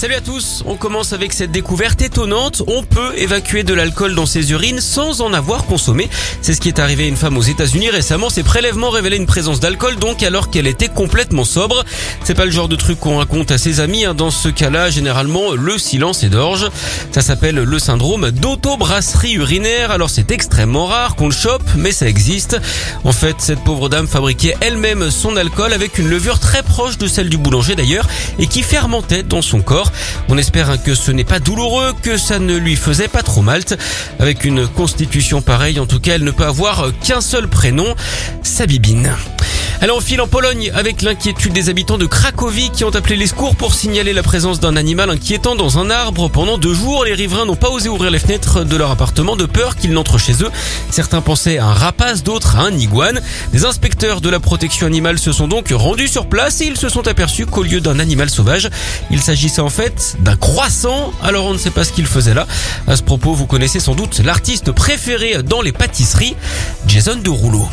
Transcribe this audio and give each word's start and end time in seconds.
Salut 0.00 0.14
à 0.14 0.22
tous, 0.22 0.62
on 0.64 0.76
commence 0.76 1.12
avec 1.12 1.34
cette 1.34 1.52
découverte 1.52 2.00
étonnante. 2.00 2.62
On 2.66 2.82
peut 2.82 3.12
évacuer 3.18 3.64
de 3.64 3.74
l'alcool 3.74 4.14
dans 4.14 4.24
ses 4.24 4.50
urines 4.50 4.80
sans 4.80 5.20
en 5.20 5.34
avoir 5.34 5.66
consommé. 5.66 6.08
C'est 6.40 6.54
ce 6.54 6.60
qui 6.62 6.68
est 6.68 6.78
arrivé 6.78 7.04
à 7.04 7.06
une 7.06 7.18
femme 7.18 7.36
aux 7.36 7.42
États-Unis 7.42 7.90
récemment. 7.90 8.30
Ses 8.30 8.42
prélèvements 8.42 8.88
révélaient 8.88 9.18
une 9.18 9.26
présence 9.26 9.60
d'alcool 9.60 9.96
donc 9.96 10.22
alors 10.22 10.48
qu'elle 10.48 10.66
était 10.66 10.88
complètement 10.88 11.44
sobre. 11.44 11.84
C'est 12.24 12.32
pas 12.32 12.46
le 12.46 12.50
genre 12.50 12.68
de 12.68 12.76
truc 12.76 12.98
qu'on 12.98 13.18
raconte 13.18 13.50
à 13.50 13.58
ses 13.58 13.80
amis. 13.80 14.06
Hein. 14.06 14.14
Dans 14.14 14.30
ce 14.30 14.48
cas-là, 14.48 14.88
généralement, 14.88 15.52
le 15.52 15.76
silence 15.76 16.24
est 16.24 16.30
d'orge. 16.30 16.70
Ça 17.12 17.20
s'appelle 17.20 17.56
le 17.56 17.78
syndrome 17.78 18.30
d'autobrasserie 18.30 19.34
urinaire. 19.34 19.90
Alors 19.90 20.08
c'est 20.08 20.30
extrêmement 20.30 20.86
rare 20.86 21.14
qu'on 21.14 21.26
le 21.26 21.34
chope, 21.34 21.68
mais 21.76 21.92
ça 21.92 22.08
existe. 22.08 22.58
En 23.04 23.12
fait, 23.12 23.36
cette 23.40 23.60
pauvre 23.60 23.90
dame 23.90 24.08
fabriquait 24.08 24.56
elle-même 24.62 25.10
son 25.10 25.36
alcool 25.36 25.74
avec 25.74 25.98
une 25.98 26.08
levure 26.08 26.38
très 26.38 26.62
proche 26.62 26.96
de 26.96 27.06
celle 27.06 27.28
du 27.28 27.36
boulanger 27.36 27.74
d'ailleurs 27.74 28.08
et 28.38 28.46
qui 28.46 28.62
fermentait 28.62 29.24
dans 29.24 29.42
son 29.42 29.60
corps. 29.60 29.89
On 30.28 30.38
espère 30.38 30.82
que 30.82 30.94
ce 30.94 31.10
n'est 31.10 31.24
pas 31.24 31.40
douloureux, 31.40 31.94
que 32.02 32.16
ça 32.16 32.38
ne 32.38 32.56
lui 32.56 32.76
faisait 32.76 33.08
pas 33.08 33.22
trop 33.22 33.42
mal. 33.42 33.62
Avec 34.18 34.44
une 34.44 34.66
constitution 34.66 35.42
pareille, 35.42 35.80
en 35.80 35.86
tout 35.86 36.00
cas, 36.00 36.14
elle 36.14 36.24
ne 36.24 36.30
peut 36.30 36.44
avoir 36.44 36.92
qu'un 37.02 37.20
seul 37.20 37.48
prénom, 37.48 37.94
Sabibine. 38.42 39.12
Alors 39.82 39.96
on 39.96 40.00
file 40.02 40.20
en 40.20 40.26
Pologne 40.26 40.70
avec 40.74 41.00
l'inquiétude 41.00 41.54
des 41.54 41.70
habitants 41.70 41.96
de 41.96 42.04
Cracovie 42.04 42.68
qui 42.68 42.84
ont 42.84 42.94
appelé 42.94 43.16
les 43.16 43.26
secours 43.26 43.56
pour 43.56 43.72
signaler 43.72 44.12
la 44.12 44.22
présence 44.22 44.60
d'un 44.60 44.76
animal 44.76 45.08
inquiétant 45.08 45.54
dans 45.54 45.78
un 45.78 45.88
arbre 45.88 46.28
pendant 46.28 46.58
deux 46.58 46.74
jours. 46.74 47.06
Les 47.06 47.14
riverains 47.14 47.46
n'ont 47.46 47.56
pas 47.56 47.70
osé 47.70 47.88
ouvrir 47.88 48.10
les 48.10 48.18
fenêtres 48.18 48.62
de 48.62 48.76
leur 48.76 48.90
appartement 48.90 49.36
de 49.36 49.46
peur 49.46 49.76
qu'il 49.76 49.92
n'entre 49.92 50.18
chez 50.18 50.34
eux. 50.42 50.50
Certains 50.90 51.22
pensaient 51.22 51.56
à 51.56 51.64
un 51.64 51.72
rapace, 51.72 52.22
d'autres 52.22 52.56
à 52.56 52.64
un 52.64 52.72
iguane. 52.72 53.22
Les 53.54 53.64
inspecteurs 53.64 54.20
de 54.20 54.28
la 54.28 54.38
protection 54.38 54.86
animale 54.86 55.18
se 55.18 55.32
sont 55.32 55.48
donc 55.48 55.70
rendus 55.70 56.08
sur 56.08 56.26
place 56.26 56.60
et 56.60 56.66
ils 56.66 56.76
se 56.76 56.90
sont 56.90 57.08
aperçus 57.08 57.46
qu'au 57.46 57.62
lieu 57.62 57.80
d'un 57.80 58.00
animal 58.00 58.28
sauvage, 58.28 58.68
il 59.10 59.22
s'agissait 59.22 59.62
en 59.62 59.70
fait 59.70 60.18
d'un 60.20 60.36
croissant. 60.36 61.10
Alors 61.22 61.46
on 61.46 61.54
ne 61.54 61.58
sait 61.58 61.70
pas 61.70 61.84
ce 61.84 61.92
qu'il 61.92 62.06
faisait 62.06 62.34
là. 62.34 62.46
À 62.86 62.96
ce 62.96 63.02
propos, 63.02 63.32
vous 63.32 63.46
connaissez 63.46 63.80
sans 63.80 63.94
doute 63.94 64.20
l'artiste 64.22 64.72
préféré 64.72 65.42
dans 65.42 65.62
les 65.62 65.72
pâtisseries, 65.72 66.36
Jason 66.86 67.16
Derulo. 67.16 67.66